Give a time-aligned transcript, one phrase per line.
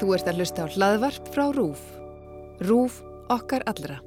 [0.00, 1.82] Þú ert að hlusta á hlaðvarp frá RÚF.
[2.62, 3.02] RÚF
[3.32, 3.98] okkar allra.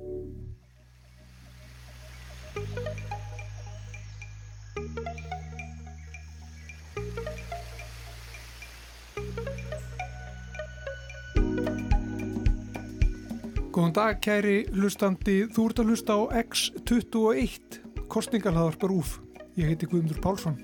[13.76, 19.18] Góðan dag kæri hlustandi, þú ert að hlusta á X21, kostningalhaðarpar úf.
[19.60, 20.56] Ég heiti Guðmundur Pálsson.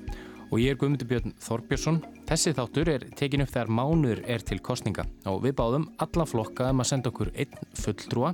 [0.51, 2.01] Og ég er Guðmundur Björn Þorbjörnsson.
[2.27, 6.67] Þessi þáttur er tekin upp þegar mánuður er til kostninga og við báðum alla flokka
[6.73, 8.33] um að senda okkur einn fulltrúa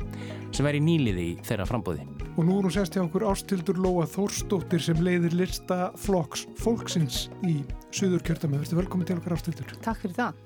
[0.50, 2.08] sem er í nýliði í þeirra frambóði.
[2.34, 7.27] Og nú er hún sest hjá okkur Ástildur Lóa Þórsdóttir sem leiðir lista flokks fólksins
[7.46, 7.60] í
[7.94, 8.66] Suður kjörtamöð.
[8.66, 9.77] Verður velkomin til okkar Ástildur.
[9.86, 10.41] Takk fyrir það.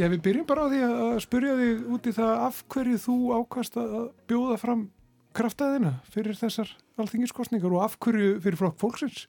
[0.00, 3.18] Já, við byrjum bara á því að spyrja þig út í það af hverju þú
[3.36, 3.94] ákast að
[4.32, 4.88] bjóða fram
[5.36, 9.26] kraftaðina fyrir þessar alþingiskostningar og af hverju fyrir flokk fólksins?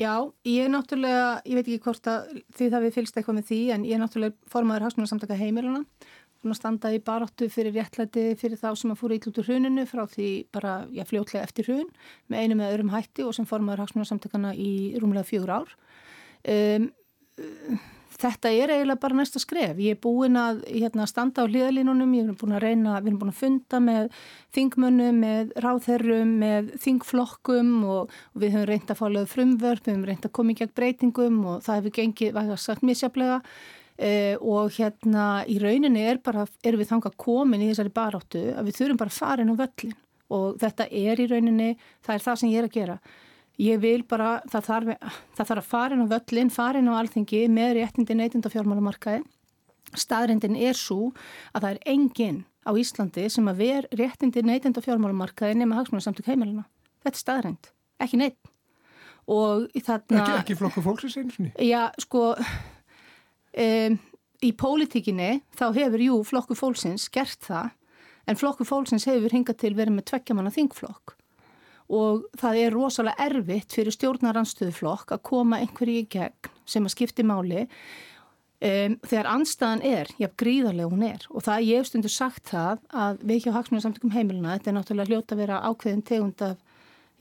[0.00, 0.14] Já,
[0.48, 3.60] ég er náttúrulega, ég veit ekki hvort að því það við fylgst eitthvað með því,
[3.74, 5.82] en ég er náttúrulega formadur hagsmunarsamtaka heimiluna,
[6.42, 10.02] svona standa í baróttu fyrir réttlæti fyrir þá sem að fóru í klútur hruninu frá
[10.10, 11.90] því bara, já, fljótlega eftir hrun
[12.32, 15.76] með einu með öðrum hætti og sem formadur hagsmunarsamtakana í rúmlega fjögur ár.
[16.42, 16.88] Um,
[18.20, 19.78] þetta er eiginlega bara næsta skref.
[19.82, 23.20] Ég er búin að hérna, standa á hlýðalínunum, ég er búin að reyna, við erum
[23.22, 24.08] búin að funda með
[24.56, 29.94] þingmönnum, með ráðherrum, með þingflokkum og, og við höfum reynd að fá lögð frumvörp, við
[29.94, 33.40] höfum reynd að koma í gegn breytingum og það hefur gengið, það sagt, misjaflega
[33.98, 38.68] eh, og hérna í rauninni er bara, erum við þangað komin í þessari baráttu að
[38.68, 39.98] við þurfum bara að fara inn á völlin
[40.32, 42.98] og þetta er í rauninni, það er það sem ég er að gera
[43.62, 46.98] Ég vil bara, það þarf, það þarf að fara inn á völlin, fara inn á
[46.98, 49.22] alþingi með réttindi neytind og fjármálamarkaði.
[49.92, 51.12] Staðrindin er svo
[51.52, 56.32] að það er enginn á Íslandi sem að ver réttindi neytind og fjármálamarkaði nema hagsmunarsamtök
[56.32, 56.64] heimilina.
[57.04, 57.70] Þetta er staðrind,
[58.02, 58.52] ekki neitt.
[59.22, 61.52] Þarna, ekki, ekki flokku fólksins einu?
[61.62, 62.32] Já, sko,
[63.62, 63.98] um,
[64.42, 67.70] í pólitíkinni þá hefur jú flokku fólksins gert það
[68.26, 71.14] en flokku fólksins hefur hingað til verið með tvekkjamanna þingflokk
[71.90, 77.26] og það er rosalega erfitt fyrir stjórnaranstöðuflokk að koma einhverju í gegn sem að skipti
[77.26, 81.26] máli um, þegar anstæðan er, já gríðarlega hún er.
[81.30, 85.12] Og það ég hef stundur sagt það að við hjá Hagsmunarsamtökum heimilina, þetta er náttúrulega
[85.12, 86.58] hljóta að vera ákveðin tegund af,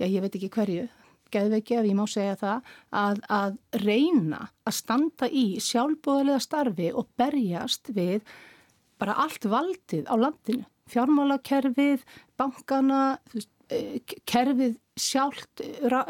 [0.02, 0.88] já ég veit ekki hverju,
[1.32, 7.08] geðveiki ef ég má segja það, að, að reyna að standa í sjálfbúðarlega starfi og
[7.20, 8.22] berjast við
[9.02, 12.04] bara allt valdið á landinu, fjármálakerfið,
[12.38, 13.02] bankana,
[13.32, 13.52] þú veist,
[14.30, 15.64] kerfið sjálft,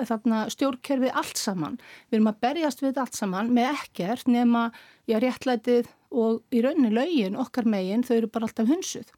[0.10, 1.78] þarna stjórnkerfið allt saman.
[2.10, 4.70] Við erum að berjast við allt saman með ekkert nema
[5.10, 9.14] já, réttlætið og í rauninni laugin okkar megin, þau eru bara alltaf hunsuð.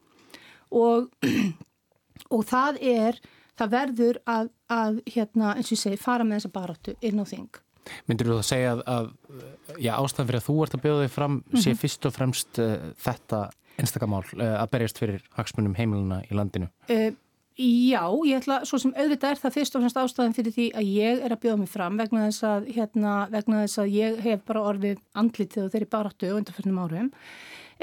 [0.74, 1.10] Og,
[2.36, 3.20] og það er,
[3.60, 7.26] það verður að, að hérna, eins og ég segi, fara með þessa baróttu inn á
[7.30, 7.64] þing.
[8.08, 11.14] Myndir þú að segja að, að já, ástæðan fyrir að þú ert að bjóða þig
[11.14, 11.64] fram mm -hmm.
[11.66, 13.42] sé fyrst og fremst uh, þetta
[13.82, 16.70] einstakamál uh, að berjast fyrir hagsmunum heimiluna í landinu?
[16.88, 17.12] Uh,
[17.54, 20.88] Já, ég ætla, svo sem auðvitað er það fyrst og fremst ástæðan fyrir því að
[20.90, 24.42] ég er að bjóða mig fram vegna þess að, hérna, vegna þess að ég hef
[24.48, 27.12] bara orðið andlitið og þeirri baráttu undanförnum árum.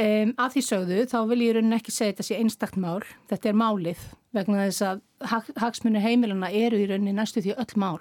[0.00, 3.50] Um, að því sögðu, þá vil ég raunin ekki segja þetta sé einstakt mál, þetta
[3.52, 4.02] er málið
[4.34, 7.98] vegna þess að hag, hagsmunni heimilana eru í raunin næstu því öll mál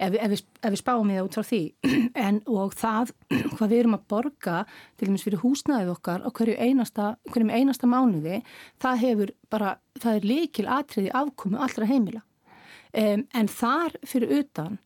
[0.00, 1.62] ef, ef, við, ef við spáum í það út frá því.
[2.26, 3.12] En og það
[3.56, 4.56] hvað við erum að borga
[4.98, 8.42] til dæmis fyrir húsnæðið okkar á hverju einasta, hverjum einasta mánuði
[8.82, 12.24] það hefur bara, það er líkil atriði afkomi allra heimila.
[12.90, 14.80] Um, en þar fyrir utan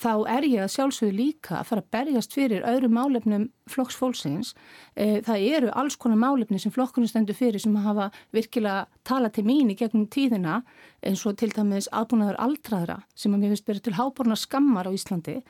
[0.00, 4.54] þá er ég að sjálfsögðu líka að fara að berjast fyrir öðrum málefnum flokksfólksins.
[4.96, 9.46] E, það eru alls konar málefni sem flokkurinn stendur fyrir sem hafa virkilega talað til
[9.48, 10.60] mín í gegnum tíðina
[11.04, 14.96] eins og til dæmis aðbúnaður aldraðra sem að mér finnst verið til háborna skammar á
[14.96, 15.40] Íslandi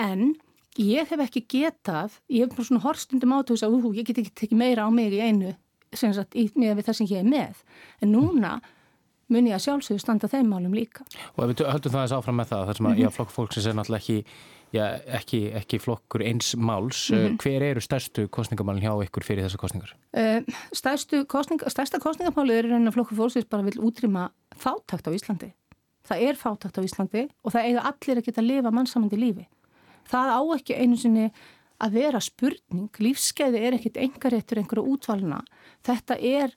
[0.00, 0.34] en
[0.80, 4.60] ég hef ekki getað, ég hef bara svona horstundum átöðs að ég get ekki tekið
[4.60, 5.54] meira á mig í einu
[5.94, 7.60] sem sagt í við það sem ég er með
[8.02, 8.56] en núna
[9.32, 11.06] mun ég að sjálfsögðu standa þeim málum líka.
[11.34, 13.14] Og ef við höldum það að þess áfram með það, þar sem að mm -hmm.
[13.16, 14.18] flokk fólksins er náttúrulega ekki,
[14.74, 14.84] já,
[15.18, 17.36] ekki, ekki flokkur eins máls, mm -hmm.
[17.42, 19.96] hver eru stærstu kostningamálinn hjá ykkur fyrir þessar kostningar?
[20.12, 20.40] Uh,
[20.72, 25.52] stærstu kostning, stærsta kostningamálið er reyna flokkur fólksins bara vil útrýma fátakt á Íslandi.
[26.04, 29.46] Það er fátakt á Íslandi og það eiga allir að geta að lifa mannsamandi lífi.
[30.04, 31.30] Það á ekki einu sinni
[31.82, 35.40] að vera spurning, lífskeiði er ekkit engaréttur einhverju útvalna.
[35.84, 36.54] Þetta er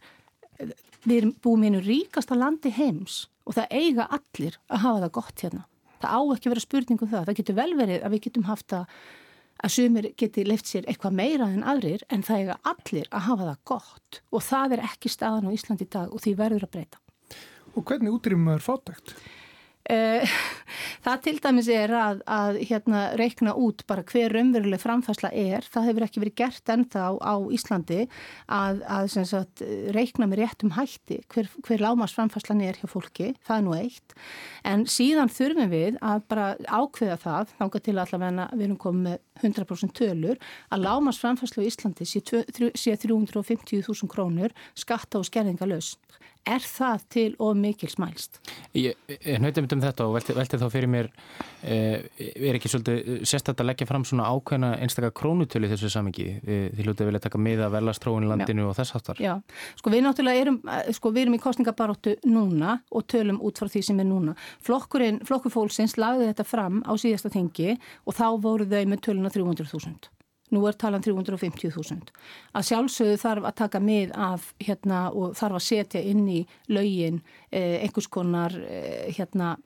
[1.07, 5.13] við erum búin með einu ríkasta landi heims og það eiga allir að hafa það
[5.18, 5.63] gott hérna.
[5.98, 7.24] Það á ekki vera spurningum það.
[7.30, 9.00] Það getur vel verið að við getum haft að
[9.63, 13.48] að sumir geti leift sér eitthvað meira en aðrir en það eiga allir að hafa
[13.48, 16.74] það gott og það er ekki staðan á Íslandi í dag og því verður að
[16.75, 17.01] breyta.
[17.74, 19.15] Og hvernig útrýmum er fátækt?
[19.88, 20.38] Uh,
[21.06, 25.68] það til dæmis er að, að hérna, reikna út bara hver umveruleg framfæsla er.
[25.72, 28.01] Það hefur ekki verið gert ennþá á Íslandi
[28.51, 29.63] að, að sagt,
[29.95, 33.31] reikna með réttum hætti hver, hver lámas framfæslan er hjá fólki.
[33.48, 34.18] Það er nú eitt.
[34.68, 39.24] En síðan þurfum við að bara ákveða það, þángar til allavega við erum komið með
[39.38, 40.39] 100% tölur,
[40.74, 46.01] að lámas framfæslu í Íslandi sé 350.000 krónur skatta og skerðinga laust.
[46.48, 48.40] Er það til og mikil smælst?
[48.78, 48.96] Ég
[49.44, 51.10] nöytið um þetta og velti, velti þá fyrir mér
[51.68, 56.86] eh, er ekki svolítið sérstaklega að leggja fram svona ákveðna einstakar krónutölu þessu samingi því
[56.86, 58.70] hlutið vilja taka miða velastróin í landinu Já.
[58.72, 59.22] og þess aftar.
[59.24, 59.34] Já,
[59.80, 60.60] sko við náttúrulega erum,
[60.96, 64.38] sko við erum í kostningabaróttu núna og tölum út frá því sem er núna.
[64.64, 69.34] Flokkurinn, flokkur fólksins lagði þetta fram á síðasta tengi og þá voru þau með töluna
[69.34, 70.14] 300.000.
[70.56, 72.12] Nú er talan 350.000.
[72.56, 76.38] Að sjálfsögðu þarf að taka mið af hérna og þarf að setja inn í
[76.72, 77.20] laugin
[77.52, 79.58] eh, einhvers konar eh, hérna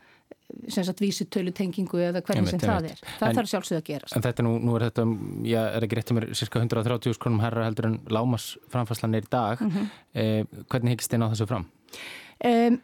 [0.68, 3.02] sem sagt vísutölutengingu eða hvernig sem það er.
[3.20, 4.16] Það en, þarf sjálfsögðu að gerast.
[4.18, 5.06] En þetta nú, nú er þetta,
[5.48, 9.32] já, er ekki rétt um cirka 130 krónum herra heldur en lámas framfæslan er í
[9.32, 9.62] dag.
[9.62, 9.92] Mm -hmm.
[10.14, 11.68] eh, hvernig hyggst þið ná þessu fram?
[12.42, 12.82] Um,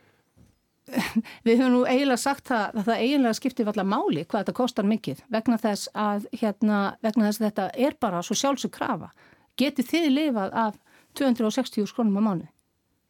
[1.46, 4.88] við höfum nú eiginlega sagt það, að það eiginlega skiptir allar máli hvað þetta kostar
[4.88, 9.12] mikið vegna þess að, hérna, vegna þess að þetta er bara svo sjálfsög krafa.
[9.58, 10.80] Getið þið lifað af
[11.18, 12.50] 260 skrónum á mánu?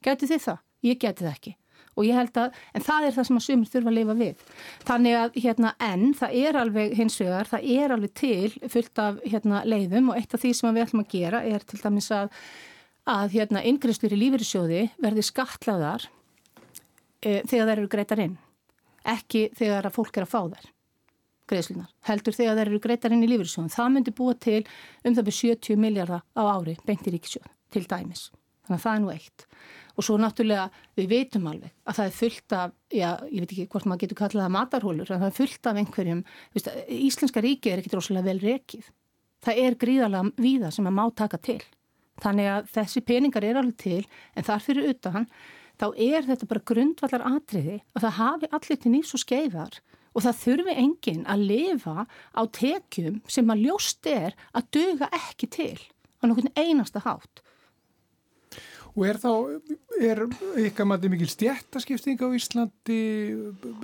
[0.05, 0.61] Getið þið það?
[0.87, 1.53] Ég geti það ekki.
[1.97, 4.41] Og ég held að, en það er það sem að sumir þurfa að lifa við.
[4.85, 9.21] Þannig að, hérna, en það er alveg hins vegar, það er alveg til fullt af,
[9.25, 12.29] hérna, leiðum og eitt af því sem við ætlum að gera er til dæmis að,
[13.09, 16.05] að, hérna, yngrestur í lífeyrissjóði verði skatlaðar
[17.21, 18.37] e, þegar þær eru greitar inn
[19.07, 20.73] ekki þegar að fólk er að fá þær
[21.47, 24.59] greiðslunar, heldur þegar þær eru greitar inn í lífyrirsjóðun, það myndi búa til
[25.07, 28.27] um það byrju 70 miljardar á ári beint í ríkisjóð til dæmis.
[28.67, 29.45] Þannig að það er nú eitt.
[29.97, 30.65] Og svo náttúrulega
[30.99, 34.19] við veitum alveg að það er fullt af já, ég veit ekki hvort maður getur
[34.19, 36.23] kallað það matarhólur en það er fullt af einhverjum
[36.53, 38.91] veist, Íslenska ríki er ekkit rosalega vel rekið.
[39.47, 41.61] Það er gríðarlega víða sem að má taka til.
[42.21, 44.03] Þannig að þessi peningar er alveg til
[44.35, 45.29] en þar fyrir utan
[45.77, 49.79] þá er þetta bara grundvallar atriði og það hafi allir til nýs og skeifar
[50.17, 55.49] og það þurfi enginn að lifa á tekjum sem að ljóst er að döga ekki
[55.53, 55.77] til
[56.17, 57.43] á nákvæmlega einasta hátt.
[58.97, 59.31] Og er þá,
[60.01, 60.23] er
[60.57, 63.01] eitthvað maður mikil stjættaskipting á Íslandi,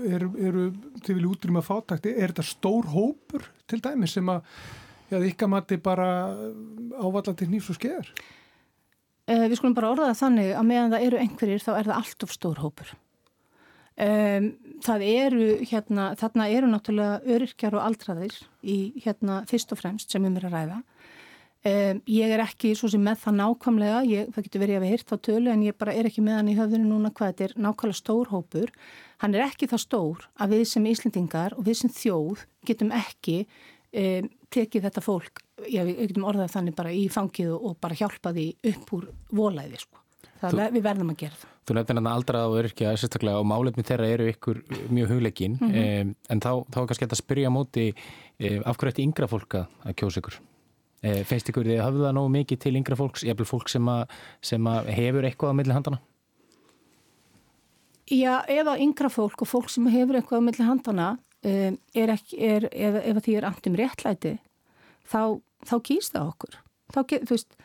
[0.10, 0.64] eru, eru
[1.06, 4.48] þau vilja útrýma fátakti, er þetta stór hópur til dæmi sem að,
[5.12, 6.08] já, eitthvað maður bara
[6.98, 8.10] ávalla til nýs og skeifar?
[9.24, 12.00] Uh, við skulum bara orða það þannig að meðan það eru einhverjir þá er það
[12.00, 12.96] allt of stór hópur.
[13.94, 14.48] Um,
[14.82, 20.26] það eru hérna, þarna eru náttúrulega öryrkjar og aldraðir í hérna fyrst og fremst sem
[20.26, 20.80] um er að ræða.
[21.64, 24.94] Um, ég er ekki svo sem með það nákvæmlega, ég, það getur verið að við
[24.94, 27.46] hýrt á tölu en ég bara er ekki með hann í höfðinu núna hvað þetta
[27.46, 28.74] er nákvæmlega stór hópur.
[29.24, 33.38] Hann er ekki það stór að við sem Íslendingar og við sem þjóð getum ekki
[33.46, 38.34] um, tekið þetta fólk, já, við getum orðað þannig bara í fangið og bara hjálpa
[38.36, 40.04] því upp úr volæði, sko.
[40.44, 41.52] Það þú, við verðum að gera það.
[41.64, 44.58] Þú nefnir hann aldrað og örkja sérstaklega og málefni þeirra eru ykkur
[44.92, 46.02] mjög hugleikin mm -hmm.
[46.02, 49.68] um, en þá, þá er kannski að spyrja móti um, af hverju ætti yngra fólka
[49.86, 50.40] að kjósa ykkur?
[51.04, 54.06] Um, Feist ykkur þið hafðu það nógu mikið til yngra fólks, jafnvel fólk sem, a,
[54.42, 56.00] sem a hefur eitthvað á milli handana?
[58.12, 62.40] Já, ef að yngra fólk og fólk sem hefur eitthvað á milli handana er ekki,
[62.40, 64.38] er, ef, ef því er andum réttlæti
[65.10, 66.60] þá, þá kýst það okkur.
[66.94, 67.00] Þá,
[67.30, 67.56] veist,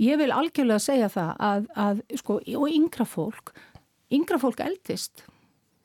[0.00, 3.52] ég vil algjörlega segja það að, að sko, og yngra fólk
[4.10, 5.24] yngra fólk eldist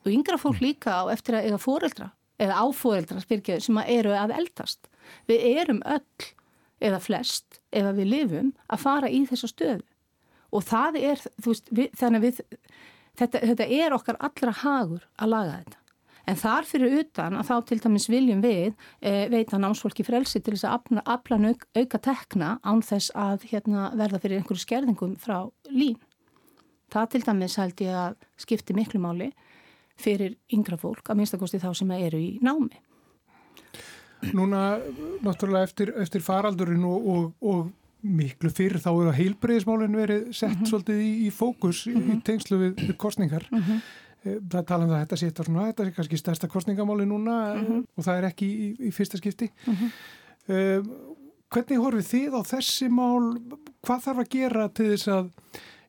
[0.04, 2.10] og yngra fólk líka á eftir að eiga fóreldra
[2.42, 4.90] eða áfóreldra spyrkjaður sem að eru að eldast.
[5.30, 6.32] Við erum öll
[6.84, 9.86] eða flest ef við lifum að fara í þessa stöðu.
[10.52, 12.58] Og það er, þú veist, við, þannig að við
[13.16, 15.85] þetta, þetta er okkar allra hagur að laga þetta
[16.26, 20.56] En þar fyrir utan að þá til dæmis viljum við e, veita námsfólki frelsi til
[20.56, 25.46] þess að aflan auk, auka tekna án þess að hérna, verða fyrir einhverju skerðingum frá
[25.70, 26.00] lín.
[26.90, 29.30] Það til dæmis held ég að skipti miklu máli
[29.96, 32.82] fyrir yngra fólk, að minnstakosti þá sem eru í námi.
[34.34, 34.80] Núna,
[35.22, 40.50] náttúrulega eftir, eftir faraldurinn og, og, og miklu fyrir þá eru að heilbreyðismálinn verið sett
[40.50, 40.70] mm -hmm.
[40.70, 42.02] svolítið í, í fókus mm -hmm.
[42.02, 42.20] í mhm.
[42.26, 43.46] tengslu við, við kostningar.
[43.50, 43.80] Mm -hmm.
[44.26, 47.36] Það tala um það að þetta sé þetta svona, þetta er kannski stærsta kostningamáli núna
[47.54, 47.84] mm -hmm.
[47.96, 49.50] og það er ekki í, í fyrsta skipti.
[49.66, 50.90] Mm -hmm.
[51.50, 53.38] hvernig horfið þið á þessi mál,
[53.86, 55.30] hvað þarf að gera til þess að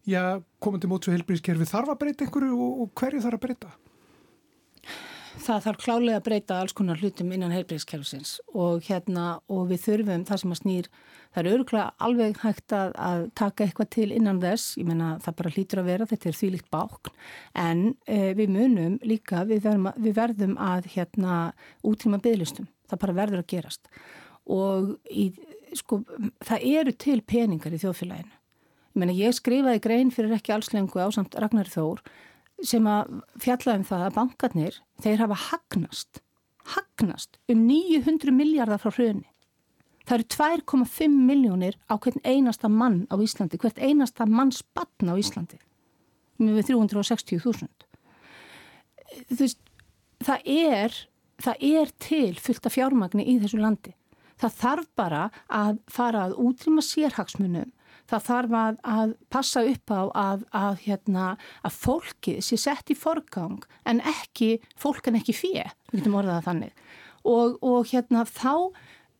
[0.08, 3.72] já, komandi móts og helbriðskerfi þarf að breyta einhverju og, og hverju þarf að breyta?
[5.42, 10.26] Það þarf klálega að breyta alls konar hlutum innan heilbreyðskerfisins og hérna og við þurfum
[10.28, 10.90] það sem að snýr,
[11.34, 15.38] það er öruglega alveg hægt að, að taka eitthvað til innan þess, ég menna það
[15.42, 17.12] bara hlýtur að vera, þetta er þvílikt bákn
[17.66, 21.42] en e, við munum líka, við verðum að, við verðum að hérna
[21.88, 23.92] útrýma bygglistum, það bara verður að gerast
[24.48, 25.30] og í,
[25.78, 26.02] sko,
[26.48, 28.34] það eru til peningar í þjóðfélaginu.
[28.98, 32.02] Ég menna ég skrifaði grein fyrir ekki allslengu á samt Ragnar Þór
[32.66, 36.22] sem að fjallaðum það að bankarnir, þeir hafa hagnast,
[36.74, 39.28] hagnast um 900 miljardar frá hrjöni.
[40.08, 40.28] Það eru
[40.64, 45.60] 2,5 miljónir á hvern einasta mann á Íslandi, hvert einasta manns batn á Íslandi
[46.40, 47.68] með 360.000.
[49.28, 49.60] Þú veist,
[50.24, 50.98] það er,
[51.42, 53.96] það er til fullt af fjármagni í þessu landi.
[54.38, 57.72] Það þarf bara að fara að útrýma sérhagsmunum
[58.08, 61.26] það þarf að, að passa upp á að, að, hérna,
[61.68, 66.40] að fólkið sé sett í forgang en ekki, fólk en ekki fyrir, við getum orðað
[66.40, 66.84] það þannig.
[67.28, 68.54] Og, og hérna þá,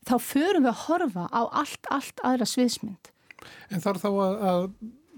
[0.08, 3.12] þá förum við að horfa á allt, allt aðra sviðsmynd.
[3.72, 4.62] En þarf þá að, að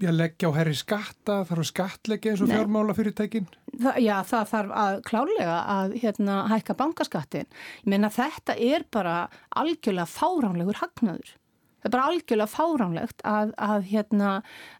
[0.01, 3.49] já, leggja á herri skatta, þarf að skattleggja eins og fjármála fyrirtækin?
[3.71, 7.51] Þa, já, það þarf að klálega að hérna, hækka bankaskattin.
[7.83, 9.15] Ég meina þetta er bara
[9.61, 11.35] algjörlega fáránlegur hagnaður.
[11.81, 14.33] Það er bara algjörlega fáránlegt að, að, hérna,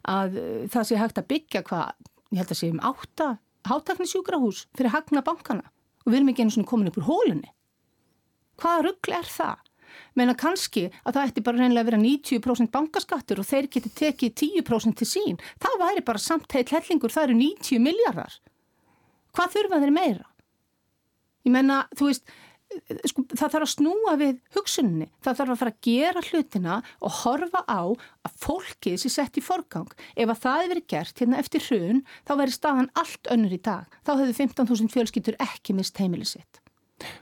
[0.06, 0.38] að
[0.72, 3.32] það sé hægt að byggja hvað, ég held að sé um átta
[3.68, 5.68] hátaknisjúkrahús fyrir hagna bankana
[6.02, 7.52] og við erum ekki einu svona komin upp úr hólunni.
[8.62, 9.60] Hvaða ruggli er það?
[10.16, 14.34] Meina kannski að það ætti bara reynilega að vera 90% bankaskattur og þeir geti tekið
[14.64, 15.40] 10% til sín.
[15.62, 18.38] Það væri bara samt heilt hellingur, það eru 90 miljardar.
[19.36, 20.26] Hvað þurfa þeir meira?
[21.42, 22.34] Ég menna, þú veist,
[23.10, 27.18] sko, það þarf að snúa við hugsunni, það þarf að fara að gera hlutina og
[27.22, 29.92] horfa á að fólkið sé sett í forgang.
[30.16, 33.62] Ef að það hefur verið gert hérna eftir hrun, þá væri staðan allt önnur í
[33.62, 34.00] dag.
[34.06, 36.62] Þá hefur 15.000 fjölskyttur ekki mist heimilið sitt.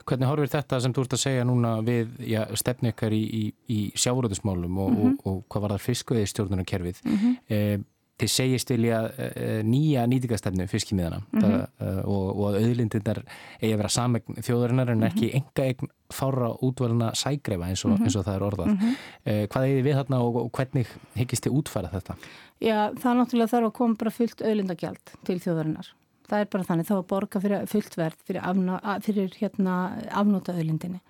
[0.05, 3.79] Hvernig horfir þetta sem þú ert að segja núna við já, stefnikar í, í, í
[3.97, 5.15] sjáuröðusmálum og, mm -hmm.
[5.23, 7.01] og, og hvað var það fiskveið stjórnunarkerfið?
[7.05, 7.37] Mm -hmm.
[7.49, 7.79] eh,
[8.21, 11.63] þið segist vilja uh, nýja nýtingastefnu fiskimiðana mm -hmm.
[11.81, 13.23] uh, og, og auðlindindar
[13.59, 15.41] eigi að vera samegn þjóðarinnar en ekki mm -hmm.
[15.41, 18.03] enga eign fára útvöluna sægrefa eins mm -hmm.
[18.03, 18.67] eins og það er orðað.
[18.67, 22.15] Uh, hvað þið við þarna og, og hvernig hyggist þið útfæra þetta?
[22.61, 25.87] Já, það náttúrulega þarf að koma bara fullt auðlindagjald til þjóðarinnar.
[26.29, 29.73] Það er bara þannig þá að borga fyrir fullt verð fyrir, afná, fyrir hérna,
[30.11, 31.01] afnóta auðlindinni.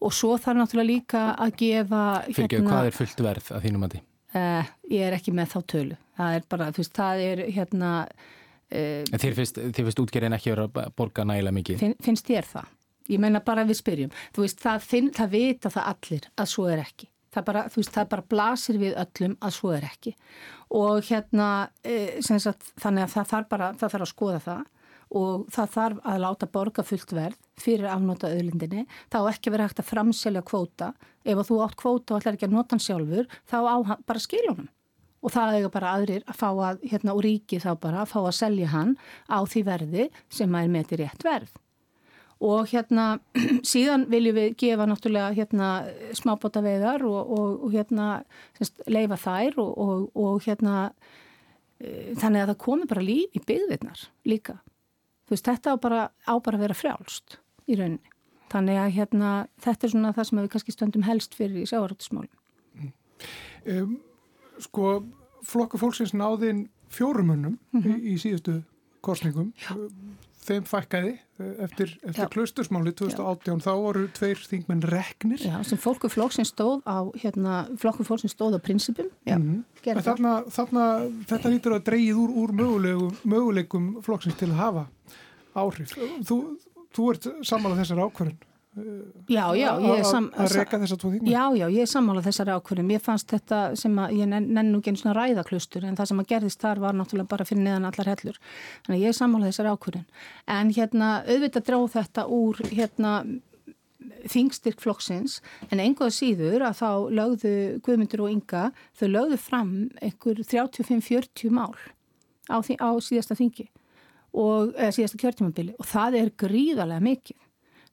[0.00, 2.24] Og svo þarf náttúrulega líka að gefa...
[2.26, 4.00] Hérna, hvað er fullt verð að þínum að því?
[4.34, 5.98] Uh, ég er ekki með þá tölu.
[6.18, 7.90] Það er bara, þú veist, það er hérna...
[8.74, 11.80] Uh, þér finnst, finnst útgerðin ekki að borga nægilega mikið?
[11.82, 12.72] Finn, finnst þér það?
[13.12, 14.14] Ég meina bara við spyrjum.
[14.34, 17.10] Þú veist, það, finn, það vita það allir að svo er ekki.
[17.34, 20.14] Það bara, þú veist, það bara blasir við öllum að svo er ekki.
[20.74, 21.48] Og hérna,
[21.86, 24.64] uh, sagt, þannig að það þarf bara, það þarf að skoða það
[25.14, 28.84] og það þarf að láta borga fullt verð fyrir afnóta auðlindinni.
[29.12, 30.92] Þá ekki verið hægt að framselja kvóta.
[31.24, 34.70] Ef þú átt kvóta og ætlar ekki að nota hann sjálfur þá á bara skilunum.
[35.24, 38.18] Og það eiga bara aðrir að fá að hérna úr ríki þá bara að fá
[38.24, 38.96] að selja hann
[39.30, 41.54] á því verði sem að er með til rétt verð.
[42.44, 43.06] Og hérna
[43.72, 45.70] síðan viljum við gefa náttúrulega hérna
[46.18, 48.10] smábóta veðar og, og, og hérna
[48.58, 50.90] semst, leifa þær og, og hérna
[51.78, 54.58] e, þannig að það komi bara líf í byggðirnar líka
[55.24, 57.38] þú veist, þetta á bara, á bara að vera frjálst
[57.68, 58.12] í rauninni.
[58.52, 59.30] Þannig að hérna,
[59.64, 62.92] þetta er svona það sem við kannski stöndum helst fyrir í sjáaráttismálum.
[63.64, 63.96] Um,
[64.62, 64.90] sko,
[65.48, 67.98] flokku fólksins náðin fjórumunum mm -hmm.
[67.98, 68.60] í, í síðustu
[69.00, 69.52] korsningum.
[69.64, 69.74] Já.
[70.44, 71.12] Þeim fækkaði
[71.64, 73.64] eftir, eftir klustursmáli 2018, Já.
[73.64, 75.40] þá voru tveir þingmenn reknir.
[75.40, 79.08] Já, sem fólku flokksins stóð á, hérna, flokku fólksins stóð á prinsipum.
[79.24, 80.02] Já, mm -hmm.
[80.04, 80.84] þarna, þarna,
[81.30, 84.86] þetta hýttur að dreyið úr, úr möguleikum, möguleikum flokksins til að hafa
[85.54, 85.96] áhrif.
[86.28, 86.38] Þú,
[86.92, 88.38] þú ert sammálað þessar ákvörðun.
[88.74, 90.08] Já, já, ég er.
[90.34, 91.30] Að reyka þessar tvo þingum?
[91.30, 92.88] Já, já, ég er sammálað þessar ákvörðun.
[92.88, 96.22] Mér fannst þetta sem að, ég nenn nú ekki einu svona ræðaklustur, en það sem
[96.22, 98.40] að gerðist þar var náttúrulega bara fyrir neðan allar hellur.
[98.86, 100.06] Þannig að ég er sammálað þessar ákvörðun.
[100.56, 103.14] En hérna, auðvitað dráð þetta úr, hérna,
[104.34, 105.38] þingstyrk flokksins,
[105.70, 106.90] en einhvað síður að þá
[107.20, 107.54] lögðu
[107.84, 108.66] Guðmundur og Inga,
[108.98, 111.74] þau lögðu fram einhver 35-40 mál
[112.48, 113.68] á, á síðasta þingi
[114.34, 117.43] og síðasta kjörtímabili og það er gríðarlega mikið.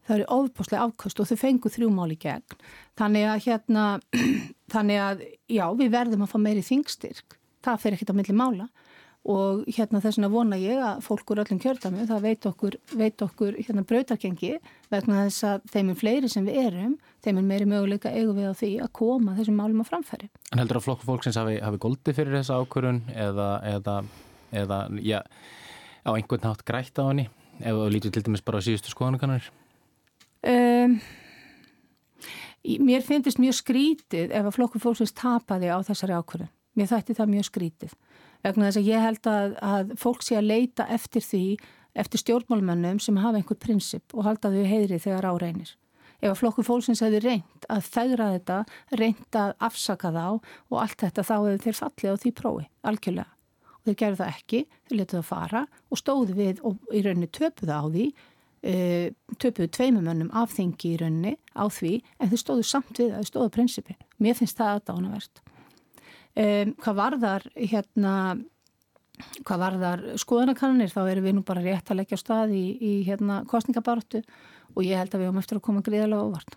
[0.07, 2.57] Það eru ofbúslega afkvöst og þau fengu þrjú mál í gegn.
[2.99, 3.85] Þannig að hérna,
[4.73, 7.37] þannig að já, við verðum að fá meiri þingstyrk.
[7.61, 8.69] Það fer ekkert á milli mála
[9.29, 13.21] og hérna þess vegna vona ég að fólk úr öllum kjörtami, það veit okkur, veit
[13.21, 14.55] okkur hérna brautarkengi
[14.89, 18.49] vegna þess að þeim er fleiri sem við erum, þeim er meiri möguleika eigum við
[18.49, 20.31] á því að koma þessum málum á framfæri.
[20.49, 23.99] En heldur að flokku fólksins hafi, hafi goldi fyrir þessa ákvörun eða, eða,
[24.63, 25.21] eða, já,
[26.01, 27.29] á einhvern nátt grætt á henni
[27.61, 29.51] ef þú lítur til dæmis bara síðustu skoðanakannar?
[30.41, 30.95] Um,
[32.81, 36.47] mér finnst mjög skrítið ef að flokkur fólksins tapaði á þessari ákvörðu.
[36.77, 37.93] Mér þætti það mjög skrítið.
[38.41, 41.45] Vegna þess að ég held að, að fólk sé að leita eftir því,
[42.01, 45.75] eftir stjórnmálmönnum sem hafa einhver prinsip og halda þau heiðri þegar áreinir.
[46.21, 48.57] Ef að flokkur fólksins hefði reynd að þægra þetta,
[48.97, 53.31] reynd að afsaka þá og allt þetta þá hefur þeir fallið á því prófi, algjörlega.
[53.81, 57.29] Og þeir gerðu það ekki, þeir letuðu að fara og stóðu við og í rauninni
[57.33, 58.05] töpuðu á því
[58.61, 59.09] Uh,
[59.41, 63.29] töpuðu tveimumönnum af þingi í rauninni á því en þau stóðu samt við að þau
[63.31, 63.95] stóðu prinsipi.
[64.21, 65.41] Mér finnst það aðdánavert.
[66.37, 68.11] Um, hvað varðar hérna,
[69.41, 72.91] hvað varðar skoðanakannir þá erum við nú bara rétt að leggja á stað í, í
[73.07, 74.21] hérna kostningabartu
[74.75, 76.55] og ég held að við höfum eftir að koma gríðalega óvart.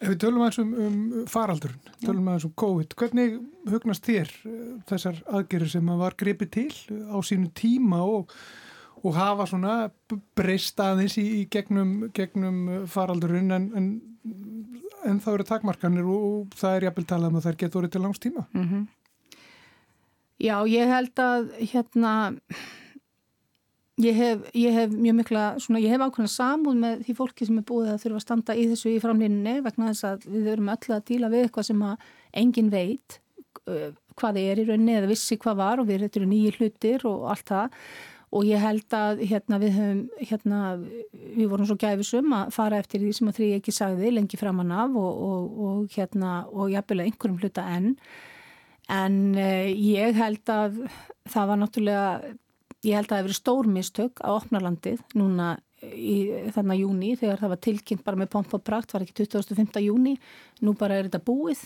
[0.00, 3.36] Ef við tölum aðeins um, um faraldurinn, tölum aðeins um COVID, hvernig
[3.68, 4.58] hugnast þér uh,
[4.88, 6.68] þessar aðgerir sem að var gripið til
[7.12, 8.32] á sínu tíma og
[9.00, 9.74] og hafa svona
[10.36, 13.90] breyst aðeins í, í gegnum, gegnum faraldurinn en, en,
[15.08, 18.02] en þá eru takmarkanir og það er jafnvel talað um að það getur orðið til
[18.04, 18.46] langs tíma.
[18.52, 18.86] Mm -hmm.
[20.40, 22.12] Já, ég held að hérna
[24.00, 27.58] ég hef, ég hef mjög mikla svona, ég hef ákveðna samúð með því fólki sem
[27.60, 30.70] er búið að þurfa að standa í þessu í framlýninni vegna þess að við erum
[30.74, 32.06] öll að díla við eitthvað sem að
[32.42, 33.18] engin veit
[33.68, 33.90] uh,
[34.20, 37.52] hvað er í rauninni eða vissi hvað var og við erum nýjir hlutir og allt
[37.52, 37.76] það
[38.30, 40.58] og ég held að hérna, við höfum, hérna,
[41.34, 44.74] við vorum svo gæfisum að fara eftir því sem að því ekki sagði lengi framann
[44.74, 47.96] af og, og, og hérna, og jafnvel einhverjum hluta enn
[48.90, 50.78] en eh, ég held að
[51.30, 52.06] það var náttúrulega
[52.86, 56.16] ég held að það hefur verið stórmistök á opnalandið núna í
[56.54, 59.80] þarna júni þegar það var tilkynnt bara með pomp og prakt var ekki 2005.
[59.84, 60.16] júni
[60.64, 61.62] nú bara er þetta búið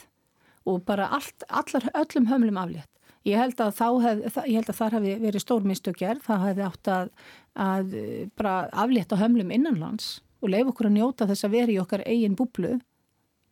[0.71, 2.91] og bara allt, allar öllum hömlum aflétt
[3.25, 7.13] Ég held að, hef, ég held að þar hefði verið stórmistökjar, það hefði átt að,
[7.57, 7.95] að
[8.37, 12.37] bara aflétta hömlum innanlands og leif okkur að njóta þess að vera í okkar eigin
[12.37, 12.75] búblu,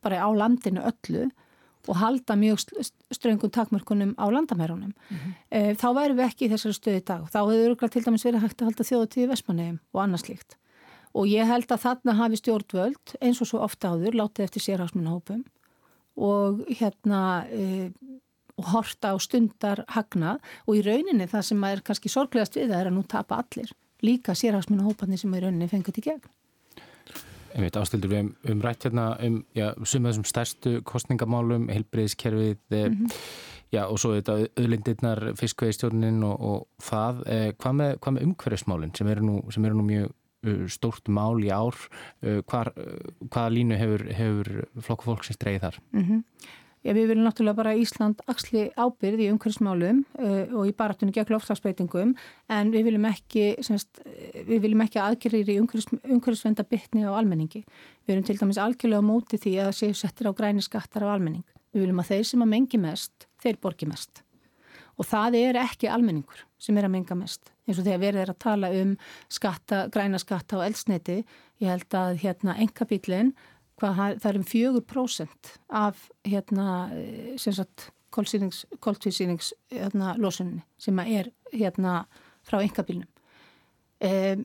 [0.05, 1.31] bara á landinu öllu
[1.89, 2.61] og halda mjög
[3.11, 4.93] ströngum takmörkunum á landamærunum.
[4.93, 5.77] Mm -hmm.
[5.81, 7.23] Þá væri við ekki í þessari stöði dag.
[7.27, 10.57] Þá hefur örgulega til dæmis verið hægt að halda þjóðatíði Vestmannegjum og annars líkt.
[11.15, 15.45] Og ég held að þarna hafi stjórnvöld eins og svo ofta áður látið eftir sérhagsmunahópum
[16.17, 17.93] og hérna e,
[18.61, 22.81] og horta á stundar hagnað og í rauninni það sem er kannski sorglegast við það
[22.81, 26.31] er að nú tapa allir líka sérhagsmuna hópanir sem í rauninni fengur til gegn.
[27.53, 32.95] Ég veit ástildur við um, rætt hérna um já, suma þessum stærstu kostningamálum, helbreyðskerfið mm
[32.95, 33.21] -hmm.
[33.73, 39.07] já, og svo þetta öðlindirnar, fiskveiðstjórnin og, og það, eh, hvað með, með umhverfismálinn sem
[39.07, 40.11] eru nú, sem eru nú mjög
[40.47, 41.77] uh, stórt mál í ár,
[42.23, 42.73] uh, uh,
[43.29, 45.81] hvaða línu hefur, hefur flokku fólk sem streið þar?
[45.93, 46.23] Mm -hmm.
[46.83, 51.31] Já, við viljum náttúrulega bara Ísland axli ábyrð í umhverfsmálum uh, og í baratunni gegn
[51.31, 52.17] lofslagsbreytingum
[52.51, 54.03] en við viljum ekki, semst,
[54.49, 57.63] við viljum ekki aðgerðir í umhverfs, umhverfsvenda bytni á almenningi.
[58.03, 61.15] Við viljum til dæmis algjörlega móti því að það séu settir á græni skattar á
[61.15, 61.47] almenning.
[61.71, 64.25] Við viljum að þeir sem að mengi mest, þeir borgi mest.
[64.99, 67.53] Og það er ekki almenningur sem er að menga mest.
[67.63, 68.93] Eins og þegar verður að tala um
[69.31, 71.23] skatta, græna skatta á eldsneiti,
[71.63, 73.33] ég held að hérna engabílinn
[73.83, 76.67] hvað, það er um fjögur prósent af hérna,
[77.41, 82.03] sem sagt, koltvísýnings hérna, losunni sem er hérna
[82.47, 83.09] frá engabílnum.
[84.03, 84.45] Um,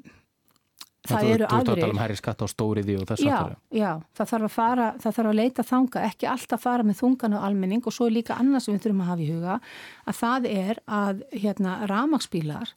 [1.08, 1.71] það þú, eru aðri...
[1.71, 3.56] Þú tala um herri skatt á stóriði og þess að það.
[3.80, 7.38] Já, það þarf að fara, það þarf að leita þanga, ekki alltaf fara með þungan
[7.38, 9.58] á almenning og svo líka annað sem við þurfum að hafa í huga,
[10.06, 12.73] að það er að hérna ramagsbílar,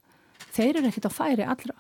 [0.51, 1.79] þeir eru ekkit á færi allra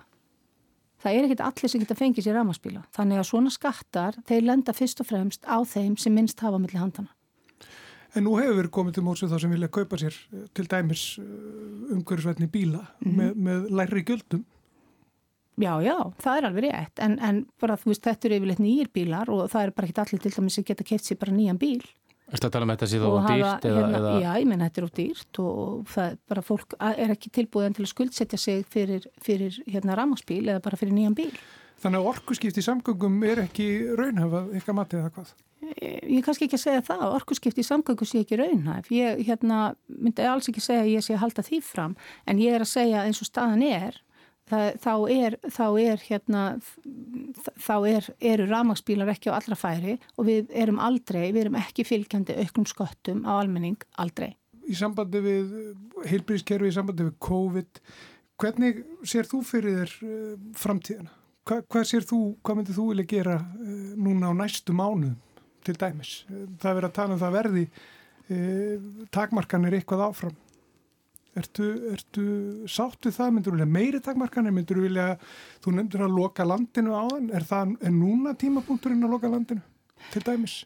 [1.03, 2.85] það er ekkit allir sem geta fengið sér ramaspíla.
[2.97, 6.83] Þannig að svona skattar, þeir lenda fyrst og fremst á þeim sem minnst hafa millir
[6.83, 7.13] handana.
[8.17, 11.05] En nú hefur verið komið til mótsu þá sem vilja kaupa sér eh, til dæmis
[11.23, 13.19] eh, umhverjusvætni bíla mm -hmm.
[13.19, 14.45] með, með læri göldum.
[15.61, 16.99] Já, já, það er alveg rétt.
[16.99, 19.99] En, en bara þú veist, þetta eru yfirleitt nýjir bílar og það er bara ekkit
[19.99, 21.85] allir til dæmis sem geta keft sér bara nýjan bíl.
[22.31, 23.65] Er þetta að tala um þetta síðan á dýrt?
[23.67, 24.11] Eða, hérna, eða...
[24.23, 27.75] Já, ég menna þetta er á dýrt og það er bara fólk er ekki tilbúðan
[27.75, 31.33] til að skuldsetja sig fyrir, fyrir hérna rámaspíl eða bara fyrir nýjan bíl.
[31.81, 33.67] Þannig að orkuskipti í samgöngum er ekki
[33.99, 35.33] raunhafað eitthvað matið eða hvað?
[35.81, 38.93] Ég er kannski ekki að segja það, orkuskipti í samgöngum sé ekki raunhaf.
[38.95, 41.97] Ég hérna, myndi alls ekki segja að ég sé að halda því fram
[42.31, 43.99] en ég er að segja eins og staðan er
[44.51, 46.45] Það, þá er, þá er hérna
[47.63, 51.87] þá er, eru ramagsbílar ekki á allra færi og við erum aldrei, við erum ekki
[51.87, 54.33] fylgjandi auknum skottum á almenning aldrei.
[54.67, 55.55] Í sambandi við
[56.11, 57.81] heilbríðskerfi, í sambandi við COVID
[58.41, 61.15] hvernig sér þú fyrir þér uh, framtíðina?
[61.47, 65.15] Hva, hvað sér þú, hvað myndir þú vilja gera uh, núna á næstu mánu
[65.67, 66.21] til dæmis?
[66.61, 70.39] Það verður að tala um það verði uh, takmarkanir eitthvað áfram
[71.39, 72.25] Ertu, ertu
[72.67, 75.05] sáttu það, myndur þú vilja meiri takmarkanir, myndur þú vilja,
[75.63, 79.63] þú nefndur að loka landinu á þann, er það er núna tímapunkturinn að loka landinu
[80.11, 80.57] til dæmis?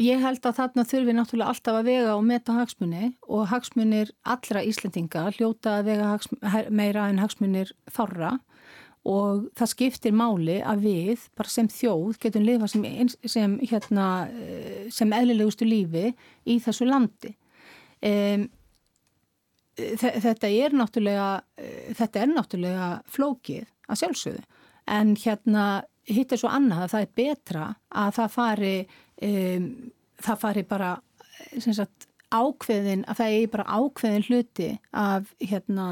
[0.00, 4.64] Ég held að þarna þurfi náttúrulega alltaf að vega og meta hagsmunni og hagsmunir allra
[4.66, 8.32] Íslandinga hljóta að vega meira en hagsmunir þorra
[9.04, 12.84] og það skiptir máli að við bara sem þjóð getum lifa sem,
[13.28, 16.08] sem, hérna, eh, sem eðlilegustu lífi
[16.48, 17.34] í þessu landi.
[18.04, 18.48] Um,
[19.74, 21.28] þetta er náttúrulega
[21.98, 24.44] þetta er náttúrulega flókið að sjálfsögðu
[24.94, 25.66] en hérna
[26.10, 28.74] hitt er svo annað að það er betra að það fari
[29.24, 29.68] um,
[30.24, 30.90] það fari bara
[31.64, 35.88] sagt, ákveðin að það er bara ákveðin hluti af hérna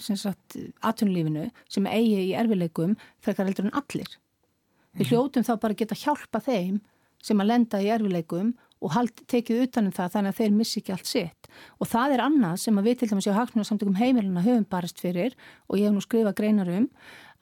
[0.00, 4.08] sagt, atunlífinu sem eigi í erfileikum frekar heldur en allir
[4.92, 5.10] við mhm.
[5.10, 6.82] hljótum þá bara geta hjálpa þeim
[7.22, 10.94] sem að lenda í erfileikum og hald, tekið utanum það þannig að þeir missi ekki
[10.96, 14.68] allt sitt og það er annað sem að við til dæmis á hagsmunarsamtökum heimilina höfum
[14.68, 15.36] barist fyrir
[15.68, 16.88] og ég hef nú skrifað greinar um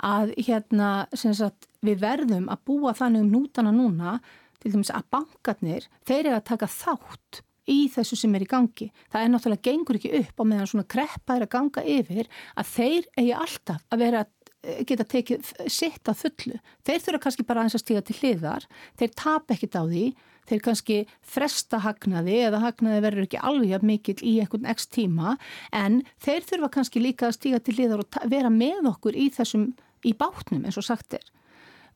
[0.01, 4.19] að hérna sagt, við verðum að búa þannig um nútana núna
[4.61, 8.89] til dæmis að bankarnir þeir eru að taka þátt í þessu sem er í gangi.
[9.13, 12.73] Það er náttúrulega gengur ekki upp og meðan svona kreppa er að ganga yfir að
[12.75, 14.33] þeir eigi alltaf að vera að
[14.65, 16.59] eh, geta tekið sitt að fullu.
[16.89, 18.67] Þeir þurfa kannski bara aðeins að stíga til hliðar,
[18.99, 20.05] þeir tap ekkit á því
[20.51, 25.37] þeir kannski fresta hagnaði eða hagnaði verður ekki alveg mikil í einhvern ekst tíma
[25.73, 29.71] en þeir þurfa kannski líka að stíga til liðar og vera með okkur í þessum
[30.07, 31.29] í bátnum eins og sagt er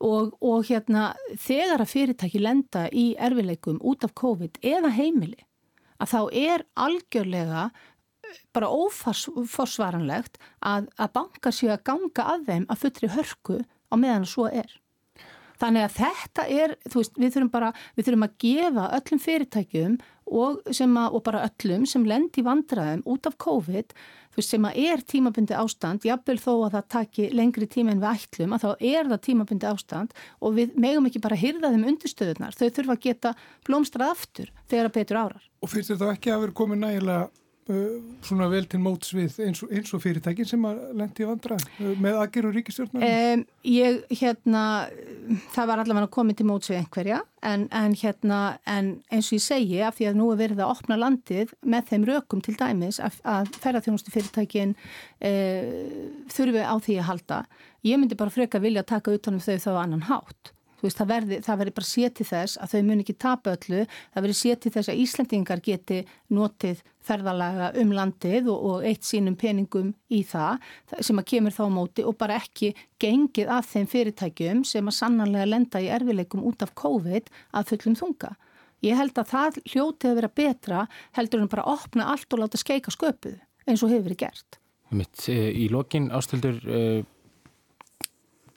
[0.04, 5.42] og, og hérna þegar að fyrirtæki lenda í erfileikum út af COVID eða heimili
[6.02, 7.68] að þá er algjörlega
[8.54, 14.26] bara óforsvaranlegt að, að bankar séu að ganga að þeim að fullri hörku á meðan
[14.28, 14.70] svo er.
[15.60, 19.96] Þannig að þetta er, þú veist, við þurfum bara, við þurfum að gefa öllum fyrirtækjum
[20.24, 23.94] og, að, og bara öllum sem lend í vandraðum út af COVID,
[24.34, 28.02] þú veist, sem að er tímabundi ástand, jafnvel þó að það taki lengri tíma en
[28.02, 31.88] við ætlum, að þá er það tímabundi ástand og við megum ekki bara hyrða þeim
[31.92, 33.34] undirstöðunar, þau þurfa að geta
[33.68, 35.48] blómstrað aftur þegar að betur árar.
[35.62, 37.30] Og finnst þetta ekki að vera komið nægilega
[37.64, 41.92] svona vel til móts við eins og, eins og fyrirtækin sem að lendi vandra uh,
[42.00, 43.05] með aðgerur ríkistjórnar?
[43.09, 44.64] Um, ég, hérna,
[45.55, 49.44] það var allavega koma til móts við einhverja en, en hérna, en eins og ég
[49.46, 53.00] segi af því að nú er verið að opna landið með þeim rökum til dæmis
[53.00, 55.70] að, að ferðarþjónustu fyrirtækin uh,
[56.37, 57.44] þurfi á því að halda.
[57.85, 60.53] Ég myndi bara freka vilja að taka utanum þau þá annan hátt
[60.85, 64.37] veist, það verði, verði bara séti þess að þau mun ekki tapa öllu, það verði
[64.38, 66.01] séti þess að Íslandingar geti
[66.35, 70.64] notið ferðalaga um landið og, og eitt sínum peningum í það
[71.01, 74.99] sem að kemur þá á móti og bara ekki gengið af þeim fyrirtækjum sem að
[74.99, 78.35] sannanlega lenda í erfileikum út af COVID að fullum þunga.
[78.85, 80.85] Ég held að það hljótið að vera betra
[81.16, 84.61] heldur en bara opna allt og láta skeika sköpuð eins og hefur verið gert.
[84.94, 87.01] Mitt, eh, í lokin ástöldur uh,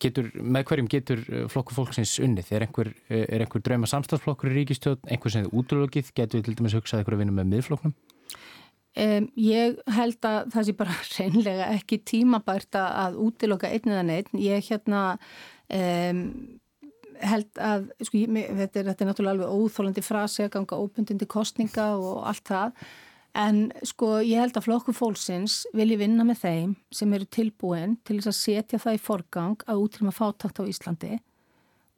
[0.04, 2.52] Getur, með hverjum getur uh, flokkur fólksins unnið?
[2.54, 6.50] Er einhver, uh, er einhver drauma samstagsflokkur í ríkistjóð, einhver sem þið útlögið, getur við
[6.50, 7.96] til dæmis hugsað einhverju að vinna með miðflokknum?
[8.98, 14.32] Um, ég held að það sé bara reynlega ekki tímabært að útiloka einn eða neitt.
[14.42, 15.02] Ég hérna
[15.74, 16.24] um,
[17.22, 21.30] held að, sko, ég, þetta, er, þetta er náttúrulega alveg óþólandi frasi að ganga óbundindi
[21.30, 22.88] kostninga og allt það
[23.38, 28.18] En sko ég held að flokku fólksins vilji vinna með þeim sem eru tilbúin til
[28.18, 31.20] þess að setja það í forgang að útrýma fátakt á Íslandi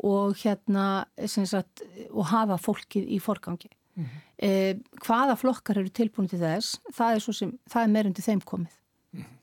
[0.03, 3.71] og hérna sagt, og hafa fólkið í forgangi.
[3.95, 4.21] Mm -hmm.
[4.37, 8.75] eh, hvaða flokkar eru tilbúin til þess, það er, sem, það er meirundi þeim komið.
[9.11, 9.39] Mm -hmm.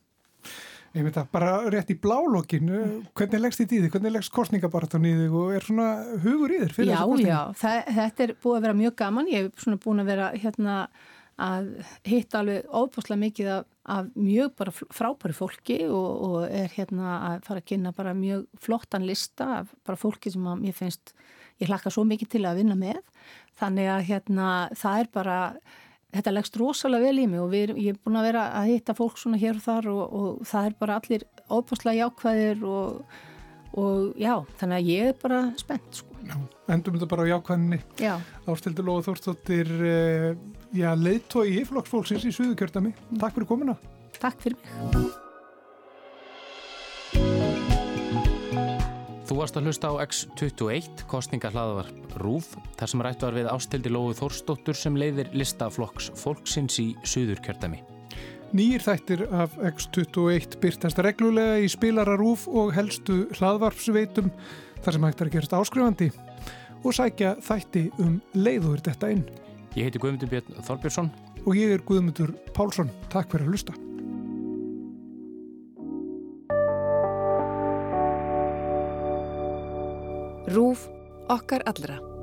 [0.96, 2.70] Ég veit að bara rétt í blálokkin,
[3.14, 5.88] hvernig leggst þið í þið, hvernig leggst kostningabartan í þið og er svona
[6.22, 7.35] hugur í þér fyrir já, þessu kostninga?
[7.37, 10.30] Já, já, þetta er búið að vera mjög gaman, ég hef svona búin að vera
[10.32, 10.88] hérna
[11.42, 11.70] að
[12.09, 17.42] hitta alveg óbúslega mikið af, af mjög bara frábæri fólki og, og er hérna að
[17.49, 21.12] fara að kynna bara mjög flottan lista af bara fólki sem að mér finnst
[21.61, 23.03] ég hlakka svo mikið til að vinna með.
[23.61, 25.38] Þannig að hérna það er bara
[26.16, 28.96] þetta leggst rosalega vel í mig og við, ég er búin að vera að hitta
[28.96, 33.18] fólk svona hér og þar og, og það er bara allir óbúslega jákvæðir og,
[33.76, 36.14] og já, þannig að ég er bara spennt sko.
[36.26, 36.36] Já,
[36.74, 37.78] endum þetta bara á jákvæðinni
[38.50, 40.32] Ástildur Lóða Þórstóttir eh,
[40.74, 42.96] já, leiðtói í flokksfólksins í Suðukjörðami.
[43.20, 43.76] Takk fyrir komina.
[44.18, 45.14] Takk fyrir mig.
[49.26, 54.14] Þú varst að hlusta á X21, kostningahlaðavarp RÚF, þar sem rættu var við ástildi Lóðu
[54.20, 57.82] Þórstóttur sem leiðir listaflokks fólksins í Suðurkjörðami.
[58.54, 64.30] Nýjir þættir af X21 byrtast reglulega í spilara RÚF og helstu hlaðvarpsveitum
[64.85, 66.09] þar sem hægt er að gerast áskrifandi
[66.87, 69.24] og sækja þætti um leiður þetta inn.
[69.74, 71.11] Ég heiti Guðmundur Björn Þorbjörnsson.
[71.46, 72.90] og ég er Guðmundur Pálsson.
[73.11, 73.74] Takk fyrir að hlusta.
[80.54, 80.87] Rúf
[81.28, 82.15] okkar allra.